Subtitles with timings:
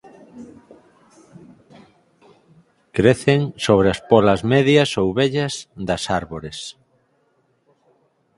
[2.97, 5.53] Crecen sobre as pólas medias ou vellas
[5.87, 6.57] das árbores.